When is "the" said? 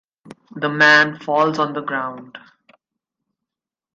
0.55-0.67, 1.73-1.81